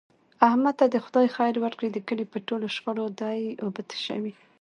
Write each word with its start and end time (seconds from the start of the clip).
احمد 0.47 0.73
ته 0.79 0.85
دې 0.89 0.99
خدای 1.05 1.27
خیر 1.35 1.55
ورکړي 1.59 1.89
د 1.91 1.97
کلي 2.07 2.25
په 2.29 2.37
ټولو 2.47 2.65
شخړو 2.75 3.05
دی 3.21 3.41
اوبه 3.63 3.81
تشوي. 3.91 4.33